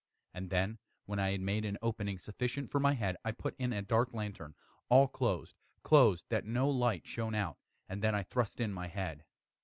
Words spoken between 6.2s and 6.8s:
that no